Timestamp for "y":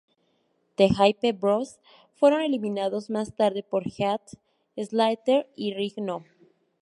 5.55-5.75